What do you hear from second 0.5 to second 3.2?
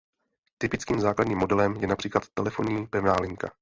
Typickým základním modelem je například telefonní pevná